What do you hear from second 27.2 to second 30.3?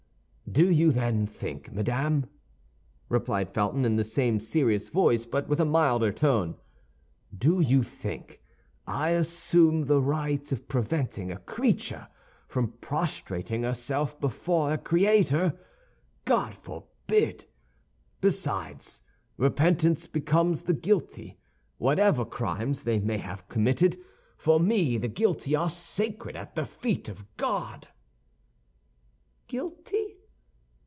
God!" "Guilty?